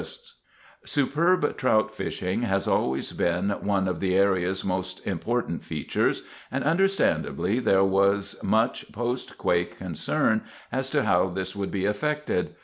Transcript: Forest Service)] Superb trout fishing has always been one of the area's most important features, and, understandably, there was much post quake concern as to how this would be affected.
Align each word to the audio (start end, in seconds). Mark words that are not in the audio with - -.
Forest 0.01 0.19
Service)] 0.19 0.35
Superb 0.91 1.57
trout 1.57 1.93
fishing 1.93 2.41
has 2.41 2.67
always 2.67 3.11
been 3.11 3.51
one 3.51 3.87
of 3.87 3.99
the 3.99 4.15
area's 4.15 4.65
most 4.65 5.05
important 5.05 5.63
features, 5.63 6.23
and, 6.49 6.63
understandably, 6.63 7.59
there 7.59 7.83
was 7.83 8.41
much 8.41 8.91
post 8.91 9.37
quake 9.37 9.77
concern 9.77 10.41
as 10.71 10.89
to 10.89 11.03
how 11.03 11.27
this 11.29 11.55
would 11.55 11.69
be 11.69 11.85
affected. 11.85 12.55